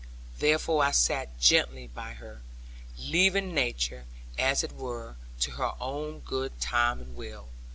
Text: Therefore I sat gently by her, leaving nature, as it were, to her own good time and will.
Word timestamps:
Therefore 0.39 0.83
I 0.83 0.89
sat 0.89 1.37
gently 1.39 1.85
by 1.85 2.13
her, 2.13 2.41
leaving 2.97 3.53
nature, 3.53 4.05
as 4.35 4.63
it 4.63 4.71
were, 4.71 5.15
to 5.41 5.51
her 5.51 5.73
own 5.79 6.21
good 6.21 6.59
time 6.59 6.99
and 6.99 7.15
will. 7.15 7.49